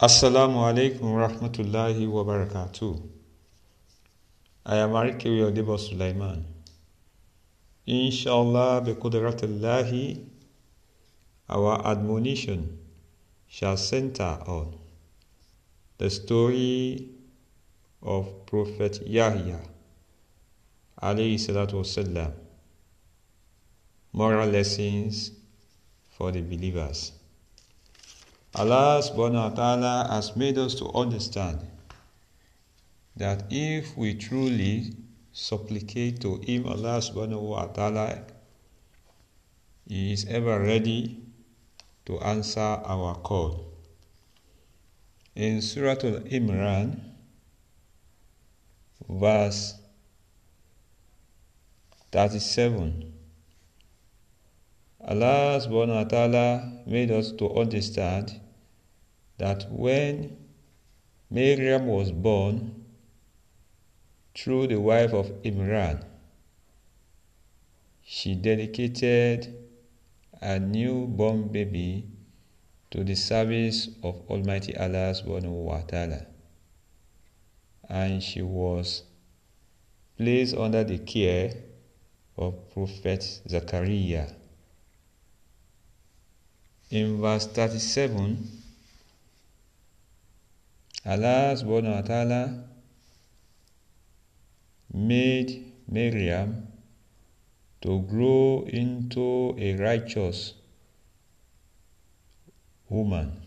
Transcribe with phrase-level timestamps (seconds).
[0.00, 3.02] Assalamu alaikum rahmatullahi wa barakatuh.
[4.64, 6.42] I am Arikewi Odebo Sulaiman.
[7.86, 10.24] Inshallah, bi qudratillahi,
[11.50, 12.78] our admonition
[13.46, 14.74] shall center on
[15.98, 17.10] the story
[18.02, 19.60] of Prophet Yahya,
[21.02, 22.32] alayhi salatu wasalam,
[24.14, 25.32] moral lessons
[26.08, 27.19] for the believers.
[28.54, 31.62] Allah subhanahu wa ta'ala has made us to understand
[33.16, 34.96] that if we truly
[35.32, 38.26] supplicate to Him, Allah subhanahu wa ta'ala,
[39.86, 41.22] He is ever ready
[42.06, 43.70] to answer our call.
[45.36, 46.98] In Surah Al Imran,
[49.08, 49.78] verse
[52.10, 53.12] 37,
[55.00, 56.46] Allah subhanahu wa ta'ala
[56.84, 58.40] made us to understand
[59.40, 60.36] that when
[61.30, 62.84] Miriam was born
[64.36, 66.04] through the wife of Imran,
[68.02, 69.56] she dedicated
[70.42, 72.04] a newborn baby
[72.90, 76.26] to the service of Almighty Allah subhanahu wa ta'ala.
[77.88, 79.04] And she was
[80.18, 81.54] placed under the care
[82.36, 84.28] of Prophet Zachariah
[86.90, 88.59] in verse 37,
[91.05, 92.43] Allah subhanahu wa ta'ala
[94.91, 96.67] made Miriam
[97.81, 100.53] to grow into a righteous
[102.89, 103.41] woman.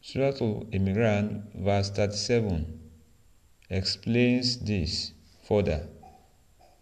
[0.00, 2.80] Surah Al-Imran verse 37
[3.70, 5.12] explains this
[5.46, 5.86] further.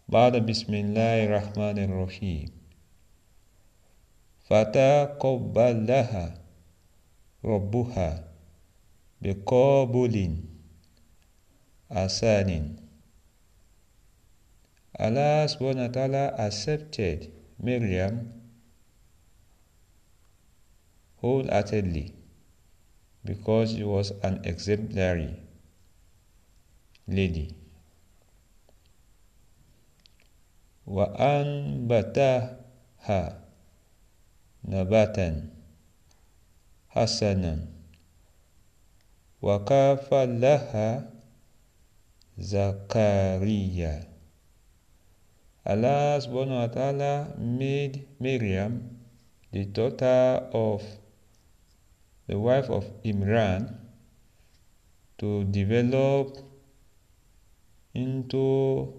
[0.09, 2.49] بعد بسم الله الرحمن الرحيم
[4.54, 6.26] فتقبلها
[7.46, 8.10] ربها
[9.22, 10.16] بقبول
[11.90, 12.50] حسن
[14.94, 18.30] Allah subhanahu wa ta'ala accepted Miriam
[21.18, 22.14] wholeheartedly
[23.26, 25.34] because she was an exemplary
[27.10, 27.58] lady.
[30.86, 32.54] وأنبتها
[34.65, 35.51] نباتا
[36.89, 37.67] حسنا
[39.43, 41.11] وكفلها
[42.39, 44.09] زكريا
[45.69, 49.05] Allah subhanahu wa ta'ala made Miriam
[49.53, 50.81] the daughter of
[52.25, 53.77] the wife of Imran
[55.21, 56.41] to develop
[57.93, 58.97] into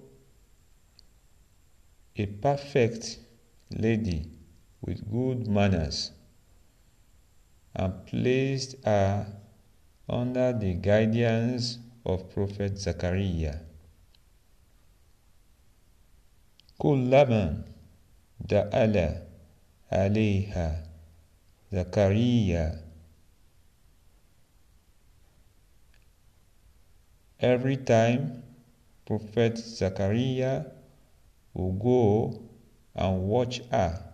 [2.16, 3.18] a perfect
[3.74, 4.32] lady
[4.84, 6.12] with good manners
[7.75, 9.28] and placed her
[10.07, 13.59] under the guidance of Prophet Zachariah.
[16.80, 17.63] كلما
[18.40, 19.22] دعا
[19.91, 20.84] عليها
[21.72, 22.90] زكريا
[27.41, 28.44] Every time
[29.06, 30.66] Prophet Zachariah
[31.53, 32.41] will go
[32.96, 34.09] and watch her.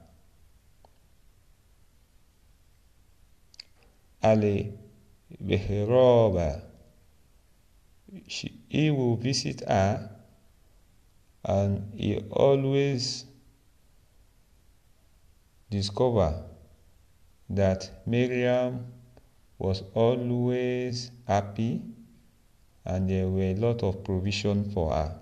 [4.22, 4.72] Ali
[5.42, 6.62] Behroba.
[8.26, 10.10] He will visit her
[11.44, 13.24] and he always
[15.70, 16.44] discover
[17.48, 18.86] that Miriam
[19.58, 21.82] was always happy
[22.84, 25.20] and there were a lot of provision for her.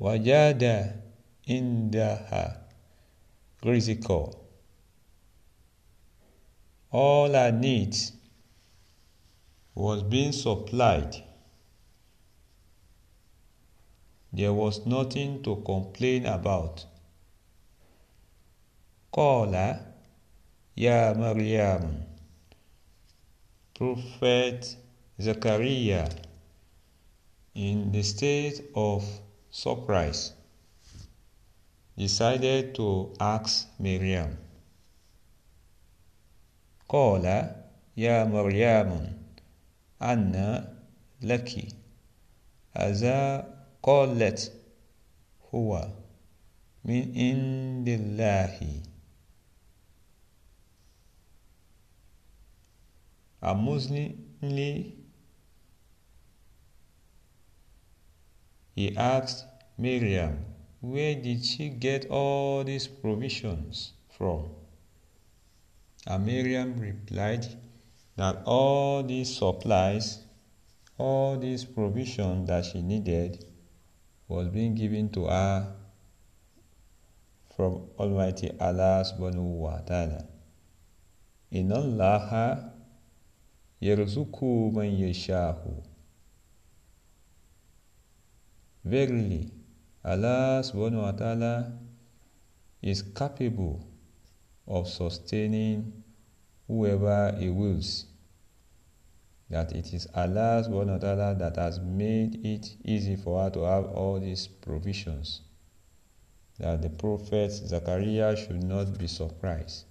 [0.00, 0.94] Wajada
[1.46, 2.58] indaha
[3.62, 4.47] rizqa.
[6.90, 8.12] All her needs
[9.74, 11.16] was being supplied.
[14.32, 16.84] There was nothing to complain about.
[19.12, 19.84] Qala
[20.74, 22.04] ya Maryam.
[23.74, 24.76] Prophet
[25.20, 26.08] Zechariah
[27.54, 29.04] in the state of
[29.50, 30.32] surprise,
[31.96, 34.38] decided to ask Miriam.
[36.89, 37.55] قال
[37.97, 39.17] يا مريم
[40.01, 40.65] أن
[41.21, 41.67] لك
[42.71, 43.47] هذا
[43.83, 44.53] قالت
[45.53, 45.87] هو
[46.85, 48.81] من عند الله
[53.43, 54.95] Amusingly,
[58.73, 59.45] he asked
[59.77, 60.45] Miriam,
[60.79, 64.56] Where did she get all these provisions from?
[66.08, 67.46] And Miriam replied
[68.16, 70.24] that all these supplies,
[70.96, 73.44] all these provision that she needed
[74.26, 75.74] was being given to her
[77.54, 80.24] from Almighty Allah subhanahu wa ta'ala.
[81.50, 82.72] In Allah
[83.82, 85.84] yarzuku man yashahu.
[88.82, 89.52] Verily,
[90.02, 91.72] Allah subhanahu wa ta'ala
[92.80, 93.84] is capable
[94.68, 96.04] of sustaining
[96.66, 98.04] whoever He wills.
[99.50, 103.86] That it is Allah subhanahu ta'ala that has made it easy for her to have
[103.86, 105.40] all these provisions.
[106.58, 109.86] That the Prophet Zachariah should not be surprised.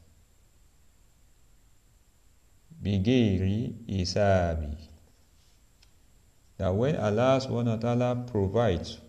[2.83, 4.77] Bigeri Isabi.
[6.57, 8.99] That when Allah subhanahu ta'ala provides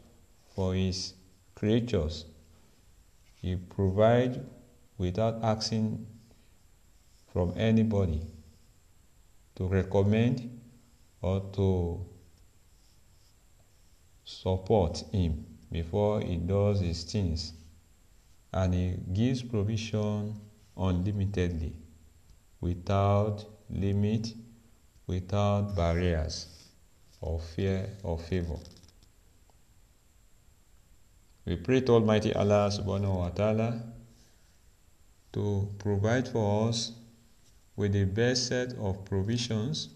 [0.54, 1.12] for His
[1.54, 2.24] creatures,
[3.34, 4.38] He provides
[4.98, 6.06] without asking
[7.32, 8.20] from anybody
[9.54, 10.60] to recommend
[11.22, 12.04] or to
[14.24, 17.52] support him before he does his things.
[18.52, 20.40] And he gives provision
[20.76, 21.74] unlimitedly
[22.60, 24.34] without limit
[25.06, 26.46] without barriers
[27.20, 28.58] or fear or favor.
[31.44, 33.82] We pray to almighty allah subhanahu wa ta'ala
[35.32, 36.92] to provide for us
[37.76, 39.88] with the best set of provisions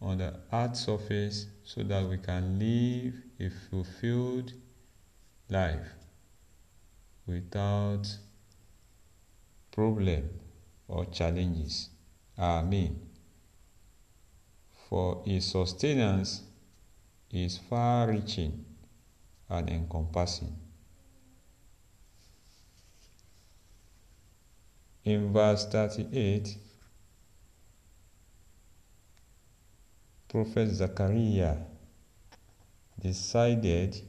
[0.00, 4.52] on the earth surface so that we can live a fulfilled
[5.48, 5.94] life
[7.26, 8.06] without
[9.70, 10.28] problem
[10.88, 11.90] or challenges.
[12.38, 13.00] Amen.
[14.88, 16.42] For his sustenance
[17.30, 18.64] is far reaching
[19.48, 20.61] and encompassing.
[25.04, 26.56] In verse 38,
[30.28, 31.56] Prophet Zachariah
[33.00, 34.00] decided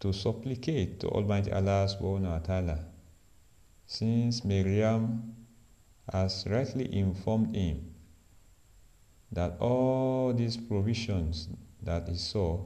[0.00, 2.84] to supplicate to Almighty Allah subhanahu wa ta'ala
[3.86, 5.34] since Miriam
[6.12, 7.94] has rightly informed him
[9.30, 11.48] that all these provisions
[11.82, 12.64] that he saw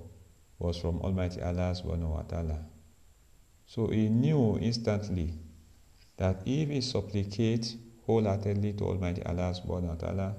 [0.59, 2.59] was from Almighty Allah subhanahu wa ta'ala.
[3.67, 5.35] So he knew instantly
[6.23, 7.75] that if we supplicate
[8.07, 10.35] wholeheartedly to Almighty Allah subhanahu wa ta'ala,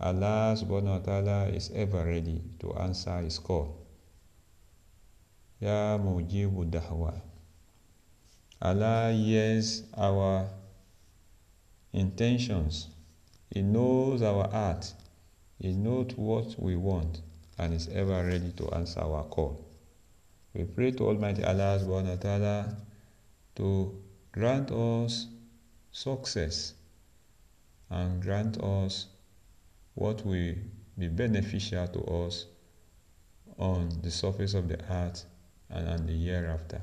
[0.00, 3.86] Allah subhanahu wa ta'ala is ever ready to answer his call.
[5.62, 7.14] Ya mujibu dahwa.
[8.60, 10.50] Allah hears our
[11.92, 12.88] intentions.
[13.54, 14.92] He knows our heart.
[15.60, 17.22] He knows what we want
[17.62, 19.64] and is ever ready to answer our call.
[20.52, 22.76] We pray to Almighty Allah subhanahu wa ta'ala
[23.54, 24.02] to
[24.33, 25.27] grant us
[25.91, 26.73] success
[27.89, 29.07] and grant us
[29.95, 30.55] what will
[30.97, 32.45] be beneficial to us
[33.57, 35.25] on the surface of the earth
[35.69, 36.81] and on the hereafter.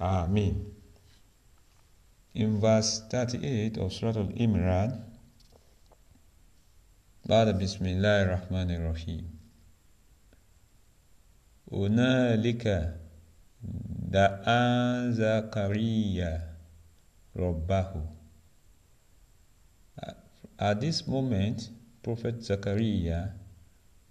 [0.00, 0.72] Amen.
[2.34, 5.04] In verse 38 of Surah Al Imran,
[7.28, 9.24] بعد بسم الله الرحمن الرحيم
[11.72, 12.96] هنالك
[14.08, 16.51] دعا زكريا
[17.36, 18.02] ربه
[20.58, 21.70] At this moment,
[22.02, 23.30] Prophet Zachariah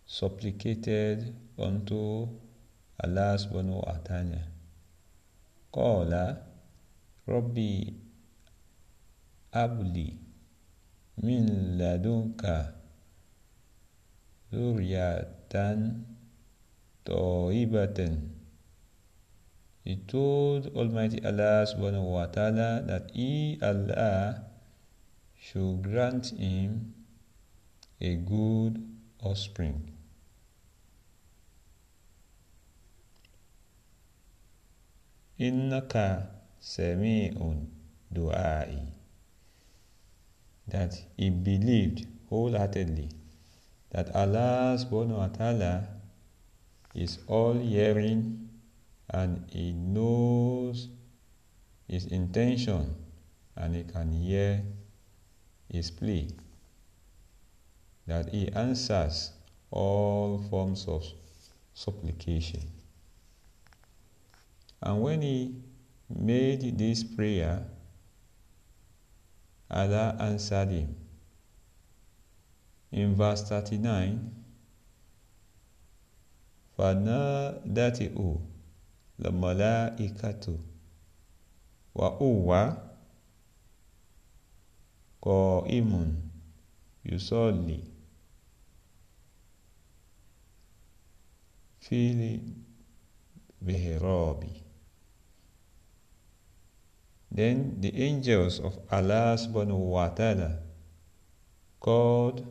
[0.06, 2.30] supplicated unto
[2.96, 4.48] Allah subhanahu wa ta'ala.
[5.76, 6.40] Qala
[7.28, 7.92] Rabbi
[9.52, 10.16] abli
[11.20, 12.78] min ladunka
[14.48, 15.28] ذرية
[17.06, 18.00] طيبة
[19.85, 24.47] he told Almighty Allah subhanahu wa ta'ala that He, Allah,
[25.43, 26.95] should grant him
[28.01, 28.79] a good
[29.21, 29.91] offspring.
[35.39, 36.29] Innaka
[36.63, 37.67] sami'un
[38.15, 38.87] du'ai.
[40.69, 43.11] That he believed wholeheartedly
[43.91, 45.89] that Allah subhanahu wa ta'ala
[46.95, 48.49] is all hearing
[49.12, 50.90] and he knows
[51.88, 52.96] his intention
[53.56, 54.64] and he can hear
[55.72, 56.30] his plea
[58.06, 59.32] that he answers
[59.72, 61.04] all forms of
[61.74, 62.62] supplication
[64.82, 65.56] and when he
[66.10, 67.64] made this prayer
[69.70, 70.96] Allah answered him
[72.92, 74.32] in verse 39
[76.78, 78.51] فنادته
[79.20, 80.58] الملائكة
[81.96, 82.78] وهو
[85.22, 86.22] قائم
[87.06, 87.84] يصلي
[91.80, 92.40] في
[93.62, 94.44] المحراب
[97.30, 100.58] Then the angels of Allah subhanahu wa ta'ala
[101.80, 102.48] called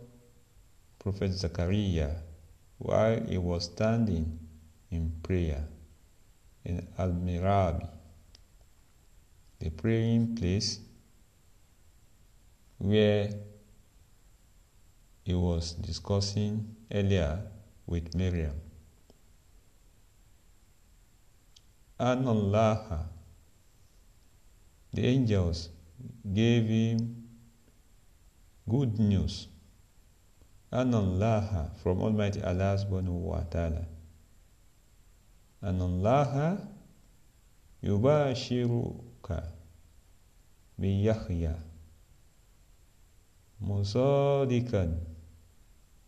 [1.01, 2.23] Prophet Zachariah
[2.79, 4.39] while he was standing
[4.91, 5.67] in prayer
[6.64, 7.88] in Al-Mirabi,
[9.60, 10.80] the praying place
[12.78, 13.30] where
[15.24, 17.42] he was discussing earlier
[17.86, 18.60] with Miriam.
[22.00, 23.06] Allah,
[24.92, 25.70] the angels
[26.34, 27.28] gave him
[28.68, 29.48] good news.
[30.74, 33.86] Allah from Almighty Allah subhanahu wa ta'ala.
[35.62, 36.58] Allah
[37.84, 39.62] yubashiruka
[40.82, 41.56] بيحيى
[43.62, 45.04] مصادقا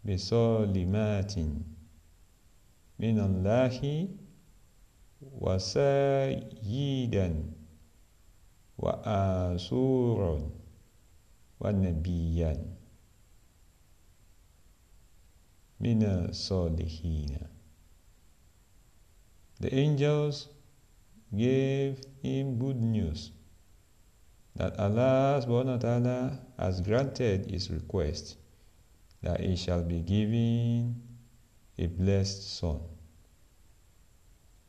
[0.05, 1.33] بصالمات
[2.99, 4.07] من الله
[5.21, 7.29] وسيدا
[8.77, 10.49] وآسورا
[11.59, 12.53] ونبيا
[15.79, 17.52] من الصالحين.
[19.63, 20.49] The angels
[21.33, 23.31] gave him good news
[24.59, 28.35] that Allah subhanahu wa ta'ala has granted his request
[29.21, 30.99] that he shall be given
[31.79, 32.81] a blessed son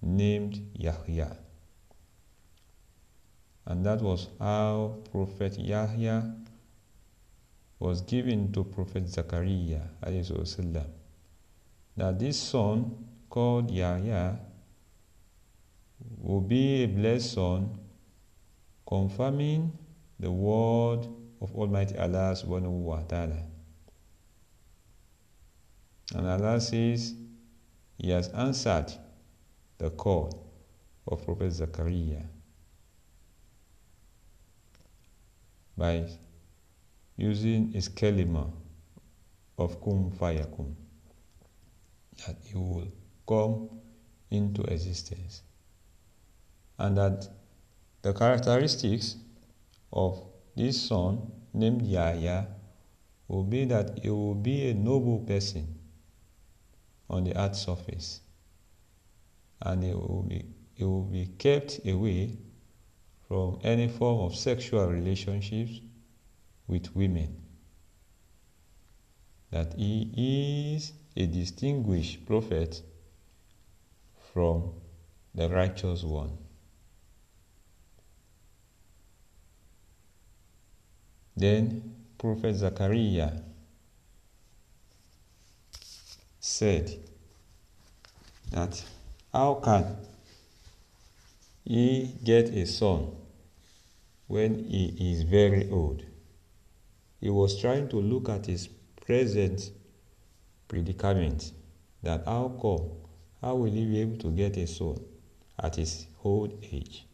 [0.01, 1.39] named Yahya.
[3.67, 6.37] And that was how Prophet Yahya
[7.81, 9.91] was given to Prophet Zachariah
[11.97, 12.95] that this son
[13.29, 14.54] called Yahya
[16.21, 17.79] will be a blessed son
[18.87, 19.73] confirming
[20.19, 21.07] the word
[21.41, 23.43] of Almighty Allah subhanahu wa ta'ala.
[26.15, 27.15] And Allah says
[27.99, 28.93] He has answered
[29.79, 30.53] the call
[31.07, 32.25] of Prophet Zachariah
[35.77, 36.09] by
[37.17, 38.51] using his kalima
[39.59, 40.75] of kun fayakun
[42.27, 42.89] that he will
[43.27, 43.69] come
[44.31, 45.43] into existence
[46.79, 47.29] and that
[48.03, 49.17] the characteristics
[49.93, 50.23] of
[50.57, 52.49] this son named Yahya
[53.29, 55.79] will be that he will be a noble person
[57.09, 58.21] on the earth's surface
[59.63, 62.37] and he will be, he will be kept away
[63.29, 65.81] from any form of sexual relationships
[66.67, 67.41] with women.
[69.51, 72.83] That he is a distinguished prophet
[74.33, 74.73] from
[75.35, 76.37] the righteous one.
[81.37, 83.33] Then Prophet Zachariah
[86.39, 86.97] said
[88.51, 88.85] that
[89.33, 89.97] how can
[91.65, 93.11] he get a son
[94.29, 96.05] when he is very old?
[97.21, 98.69] He was trying to look at his
[99.05, 99.71] present
[100.69, 101.53] predicament
[102.03, 102.91] that how come,
[103.41, 105.01] how will he be able to get a son
[105.59, 107.07] at his old age?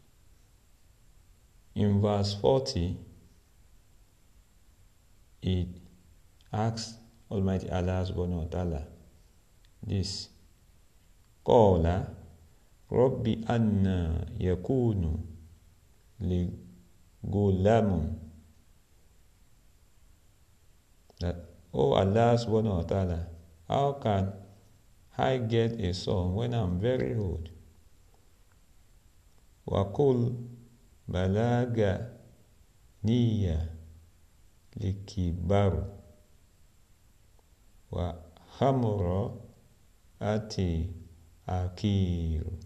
[1.75, 2.97] In verse 40,
[5.42, 5.68] he
[6.52, 6.98] asks
[7.32, 8.88] Almighty Allah subhanahu wa ta'ala
[9.86, 10.30] this.
[11.46, 11.86] قال
[12.92, 13.86] رب أن
[14.42, 15.26] يكون
[16.20, 17.90] لغلام
[21.22, 21.38] that
[21.72, 23.30] oh Allah subhanahu wa ta'ala
[23.70, 24.34] how can
[25.18, 27.50] I get a son when I'm very old
[29.66, 30.34] وقل
[31.08, 31.98] بلاغ
[33.04, 33.76] نية
[34.77, 35.85] likibaru
[37.91, 38.15] wa
[38.59, 39.31] hamura
[40.21, 40.91] ati
[41.47, 42.59] akiru.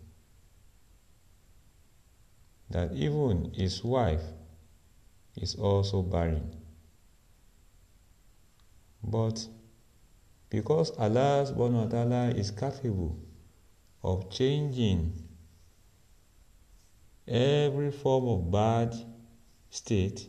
[2.70, 4.24] That even his wife
[5.36, 6.56] is also barren.
[9.02, 9.46] But
[10.50, 13.18] because Allah subhanahu wa ta'ala is capable
[14.02, 15.12] of changing
[17.28, 18.94] every form of bad
[19.70, 20.28] state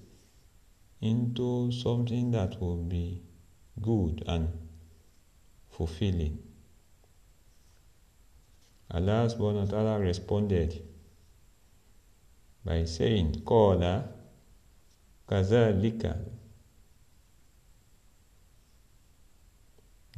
[1.02, 3.22] into something that will be
[3.82, 4.50] good and
[5.70, 6.40] fulfilling.
[8.92, 10.82] Allah subhanahu responded
[12.64, 14.08] by saying, Qala
[15.28, 16.18] kazalika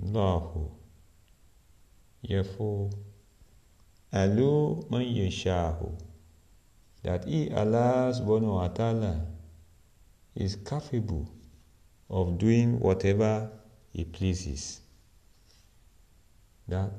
[0.03, 0.71] Allahu
[2.23, 2.91] yafu
[4.13, 5.97] alu man yashahu
[7.03, 9.27] that He, Allah subhanahu
[10.37, 11.27] is capable
[12.09, 13.49] of doing whatever
[13.91, 14.81] He pleases.
[16.67, 16.91] That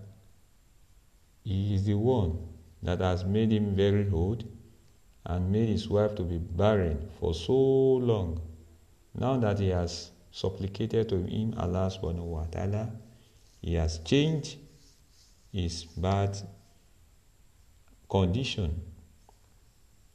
[1.44, 2.38] He is the one
[2.82, 4.44] that has made him very old
[5.24, 8.40] and made his wife to be barren for so long.
[9.14, 12.92] Now that he has supplicated to him, Allah subhanahu wa ta'ala,
[13.60, 14.56] he has changed
[15.52, 16.38] his bad
[18.08, 18.80] condition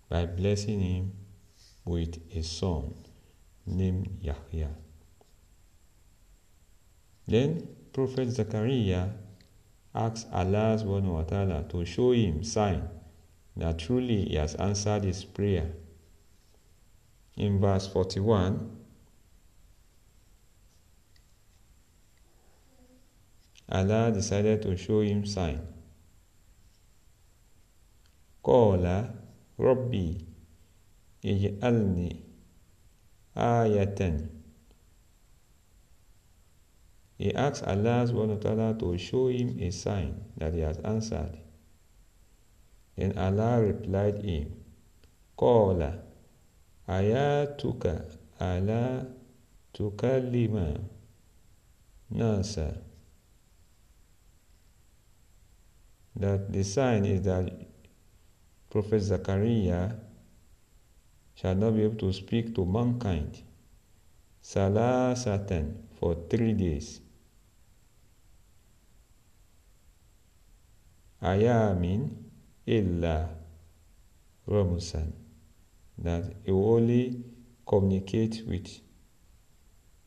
[0.10, 1.12] by blessing him
[1.86, 2.94] with a son
[3.67, 4.71] named Yahya.
[7.27, 9.09] Then Prophet Zechariah
[9.95, 12.89] asked Allah subhanahu wa ta'ala to show him sign
[13.57, 15.73] that truly he has answered his prayer.
[17.37, 18.79] In verse 41,
[23.69, 25.61] Allah decided to show him sign.
[28.45, 29.15] قال
[29.61, 30.25] ربي
[31.25, 32.17] اجعلني
[33.36, 34.30] Ah, ayatan.
[37.18, 41.40] He asks Allah subhanahu wa ta'ala to show him a sign that he has answered.
[42.98, 44.54] Then Allah replied him,
[45.38, 46.02] Qala
[46.88, 48.06] ayatuka
[48.42, 49.08] ala
[49.74, 50.82] tukallima
[52.14, 52.78] nasa.
[56.16, 57.50] That the sign is that
[58.70, 59.94] Prophet Zachariah
[61.36, 63.42] shall not be able to speak to mankind.
[64.42, 67.00] Salah Satan for three days.
[71.22, 72.10] Ayamin
[72.66, 73.30] illa
[74.48, 75.14] Ramusan.
[75.98, 77.24] That he only
[77.66, 78.82] communicate with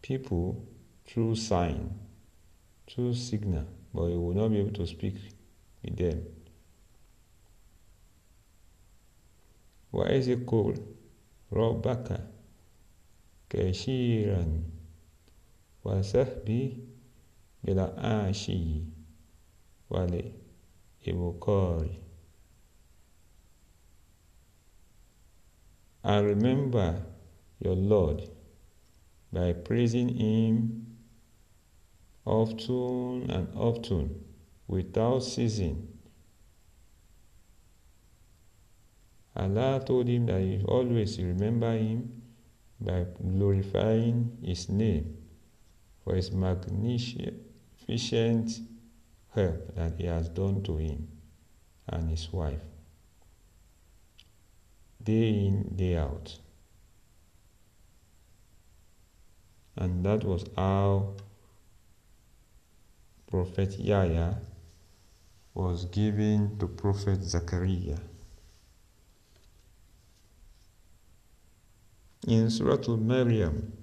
[0.02, 0.66] people
[1.06, 1.98] through sign,
[2.86, 3.64] through signal,
[3.94, 5.14] but he will not be able to speak
[5.82, 6.22] with them.
[9.90, 10.95] Why is it called?
[11.53, 12.27] ربك
[13.49, 14.63] كثيرا
[15.83, 16.77] وسهبي
[17.63, 18.83] بالعشي
[19.89, 21.87] والإبكار
[26.03, 27.03] And remember
[27.59, 28.27] your Lord
[29.31, 30.97] by praising Him
[32.25, 34.23] often and often
[34.67, 35.87] without ceasing.
[39.36, 42.22] Allah told him that he always remember Him
[42.80, 45.16] by glorifying His name
[46.02, 48.60] for His magnificent
[49.34, 51.08] help that He has done to him
[51.88, 52.62] and his wife
[55.06, 56.38] day in, day out.
[59.76, 61.14] And that was how
[63.30, 64.38] Prophet Yahya
[65.54, 67.98] was given to Prophet Zachariah.
[72.27, 73.73] In Surah Al-Maryam,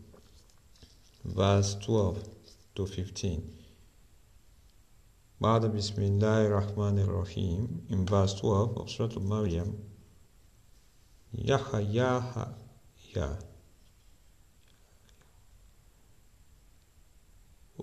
[1.25, 2.29] verse 12
[2.75, 3.43] to 15,
[5.41, 9.75] بعد بسم الله الرحمن الرحيم in verse 12 of Surah Al-Maryam
[11.33, 12.55] Yahya
[13.15, 13.39] Ya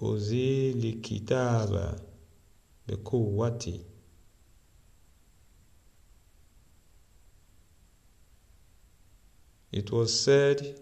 [0.01, 1.99] أوزيل الكتاب
[2.87, 3.81] بقوتي
[9.71, 10.79] It was said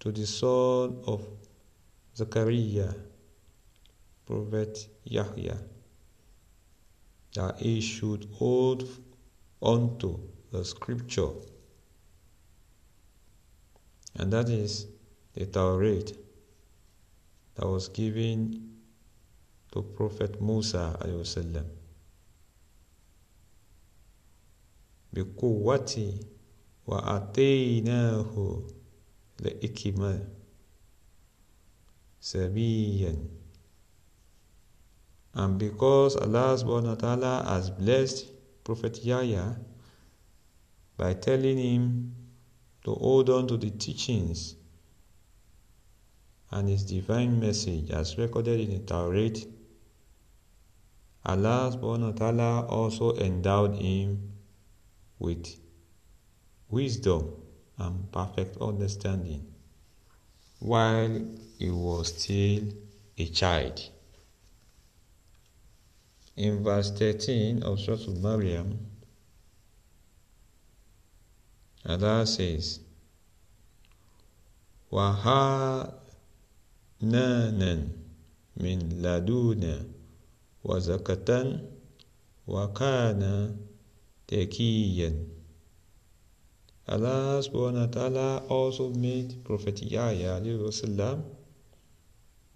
[0.00, 1.26] to the son of
[2.16, 2.94] Zechariah,
[4.26, 5.58] Prophet Yahya,
[7.34, 8.88] that he should hold
[9.60, 10.18] onto
[10.50, 11.30] the scripture,
[14.16, 14.86] and that is
[15.34, 16.02] the Torah
[17.54, 18.78] that was given
[19.72, 21.64] to Prophet Musa alayhi
[25.12, 26.20] بقوة
[26.86, 28.62] وآتيناه
[29.40, 30.28] الحكمة
[32.20, 33.16] سبيا
[35.34, 38.26] and because Allah subhanahu wa ta'ala has blessed
[38.64, 39.56] Prophet Yahya
[40.96, 42.14] by telling him
[42.84, 44.56] to hold on to the teachings
[46.50, 49.30] and his divine message as recorded in the Torah,
[51.24, 54.32] Allah subhanahu wa ta'ala also endowed him
[55.20, 55.46] with
[56.74, 57.32] wisdom
[57.78, 59.46] and perfect understanding
[60.60, 61.24] while
[61.58, 62.64] he was still
[63.18, 63.80] a child.
[66.36, 68.78] In verse 13 of Surah Maryam,
[71.86, 72.80] Allah says,
[74.92, 76.00] وَهَانَانًا
[78.60, 79.84] مِنْ لَدُنَا
[80.64, 81.60] وَزَكَةً
[82.46, 83.56] وَكَانَ
[84.28, 85.33] تَكِيًّا
[86.87, 91.23] Allah subhanahu wa ta'ala also made Prophet Yahya wasalam,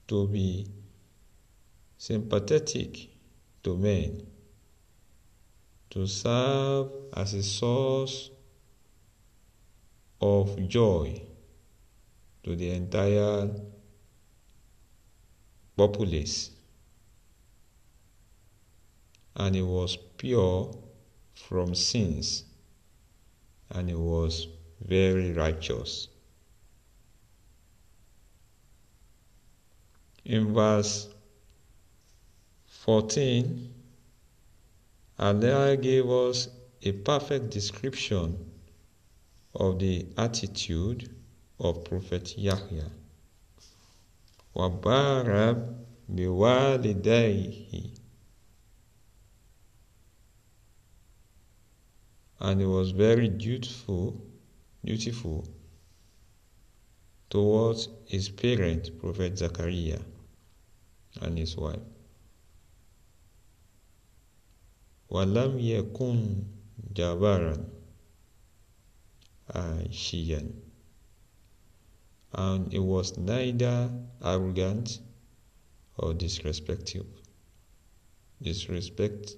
[0.07, 0.67] to be
[1.97, 3.09] sympathetic
[3.63, 4.21] to men,
[5.89, 8.29] to serve as a source
[10.21, 11.19] of joy
[12.43, 13.49] to the entire
[15.75, 16.51] populace.
[19.35, 20.71] And he was pure
[21.33, 22.48] from sins
[23.70, 24.46] and he was
[24.80, 26.08] very righteous.
[30.24, 31.08] In verse
[32.66, 33.72] 14,
[35.18, 36.48] Allah gave us
[36.82, 38.50] a perfect description
[39.54, 41.14] of the attitude
[41.58, 42.90] of Prophet Yahya.
[44.56, 45.74] وَبَارَ
[46.12, 47.90] بِوَالِدَيْهِ
[52.40, 54.20] and he was very dutiful,
[54.84, 55.46] dutiful
[57.30, 60.02] towards his parent, Prophet Zachariah,
[61.20, 61.80] and his wife.
[65.10, 66.44] ولم يكن
[66.94, 67.68] جبارا
[69.50, 70.50] عشيا
[72.32, 73.92] and he was neither
[74.24, 74.98] arrogant
[75.98, 77.06] or disrespectful
[78.42, 79.36] disrespect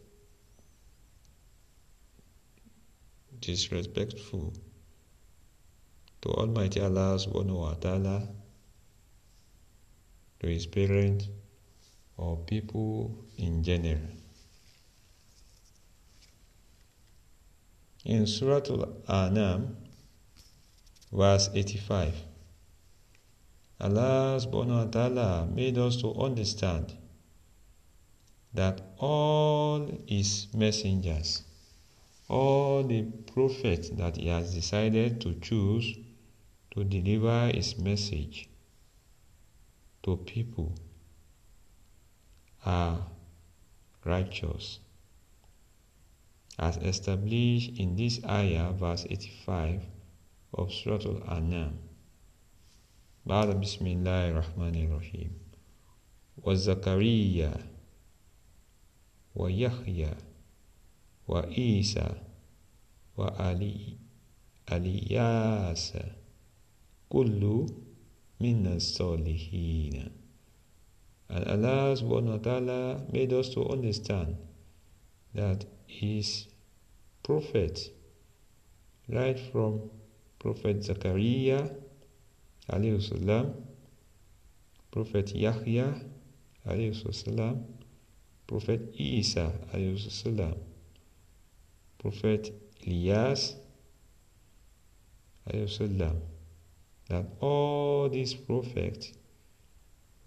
[3.42, 4.54] disrespectful
[6.22, 8.30] to Almighty Allah subhanahu wa ta'ala,
[10.40, 11.28] to his parents,
[12.18, 14.14] or people in general.
[18.06, 18.62] In Surah
[19.10, 19.78] Al-An'am,
[21.12, 22.14] verse 85,
[23.82, 26.94] Allah subhanahu wa ta'ala made us to understand
[28.54, 31.42] that all his messengers
[32.31, 33.03] all the
[33.35, 35.97] prophets that he has decided to choose
[36.73, 38.49] to deliver his message
[40.03, 40.73] to people
[42.65, 42.99] are
[44.05, 44.81] righteous
[46.59, 49.83] as established in this ayah verse 85
[50.55, 51.79] of Surah Al-An'am
[53.27, 55.31] بعد بسم الله الرحمن الرحيم
[56.47, 57.55] وزكريا
[59.35, 60.15] ويحيى
[61.28, 62.10] وعيسى
[63.18, 63.98] وعلي
[64.72, 65.98] ألياس
[67.10, 67.66] كل
[68.40, 70.12] من الصالحين
[71.32, 74.36] and Allah subhanahu wa ta'ala made us to understand
[75.34, 76.48] that his
[77.24, 77.80] prophet
[79.08, 79.88] right from
[80.42, 81.70] Prophet Zachariah
[82.68, 83.54] alayhi salam,
[84.92, 86.02] Prophet Yahya
[86.66, 87.64] alayhi salam,
[88.48, 90.56] Prophet Isa alayhi salam,
[92.02, 92.52] Prophet
[92.88, 93.58] Elias
[95.48, 96.20] sallam,
[97.10, 99.14] that all these prophets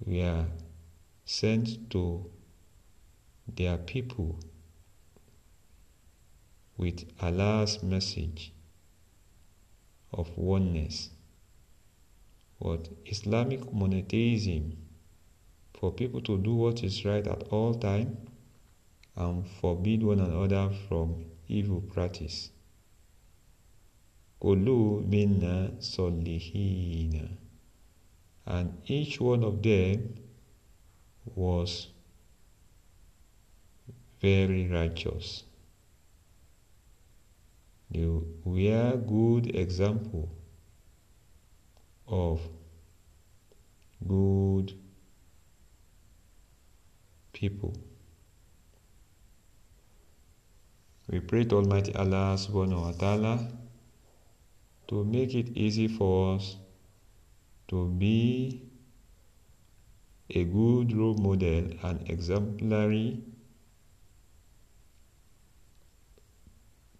[0.06, 0.46] were
[1.24, 2.30] sent to
[3.48, 4.38] their people
[6.76, 8.52] with Allah's message
[10.12, 11.10] of oneness.
[12.62, 14.76] But Islamic monotheism,
[15.80, 18.16] for people to do what is right at all time
[19.16, 22.50] and forbid one another from evil practice.
[24.40, 27.28] Kulu minna solihina.
[28.46, 30.14] And each one of them
[31.34, 31.88] was
[34.20, 35.44] very righteous.
[37.90, 38.06] They
[38.44, 40.28] were good example
[42.06, 42.40] of
[44.06, 44.72] good
[47.32, 47.74] people.
[51.14, 53.38] We pray to Almighty Allah subhanahu wa ta'ala
[54.90, 56.58] to make it easy for us
[57.70, 58.66] to be
[60.26, 63.22] a good role model and exemplary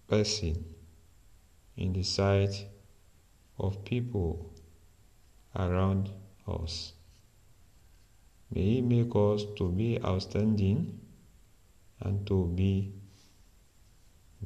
[0.07, 0.63] person
[1.75, 2.55] in the sight
[3.59, 4.55] of people
[5.59, 6.15] around
[6.47, 6.95] us.
[8.55, 11.03] May He make us to be outstanding
[11.99, 12.95] and to be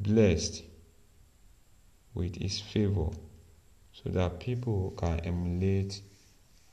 [0.01, 0.63] blessed
[2.15, 3.11] with His favor
[3.93, 6.01] so that people can emulate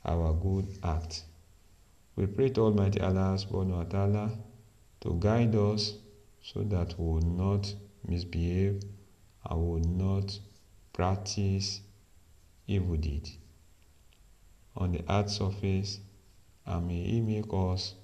[0.04, 1.24] our good act.
[2.14, 4.30] We pray to Almighty Allah subhanahu wa ta'ala
[5.00, 5.94] to guide us
[6.42, 7.74] so that we will not
[8.06, 8.82] misbehave
[9.50, 10.38] and will not
[10.92, 11.80] practice
[12.66, 13.28] evil deed
[14.76, 16.00] on the earth surface
[16.64, 17.94] and may He make us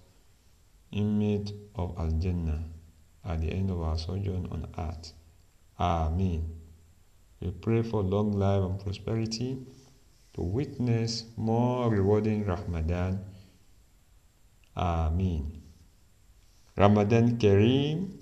[0.90, 2.71] inmate of Al Jannah
[3.24, 5.12] at the end of our sojourn on earth.
[5.78, 6.46] Amen.
[7.40, 9.58] We pray for long life and prosperity
[10.34, 13.20] to witness more rewarding Ramadan.
[14.76, 15.60] Amin.
[16.76, 18.21] Ramadan Kareem